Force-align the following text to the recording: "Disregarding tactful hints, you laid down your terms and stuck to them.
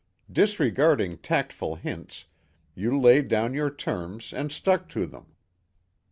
"Disregarding 0.31 1.19
tactful 1.19 1.75
hints, 1.75 2.25
you 2.73 2.99
laid 2.99 3.27
down 3.27 3.53
your 3.53 3.69
terms 3.69 4.33
and 4.33 4.51
stuck 4.51 4.89
to 4.89 5.05
them. 5.05 5.35